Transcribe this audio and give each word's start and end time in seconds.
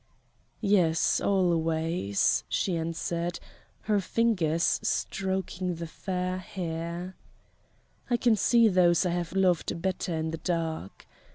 "Yes, 0.65 1.21
always," 1.23 2.43
she 2.49 2.75
answered, 2.75 3.39
her 3.81 3.99
fingers 3.99 4.79
stroking 4.81 5.75
the 5.75 5.85
fair 5.85 6.39
hair. 6.39 7.15
"I 8.09 8.17
can 8.17 8.35
see 8.35 8.67
those 8.67 9.05
I 9.05 9.11
have 9.11 9.33
loved 9.33 9.79
better 9.79 10.15
in 10.15 10.31
the 10.31 10.39
dark. 10.39 11.05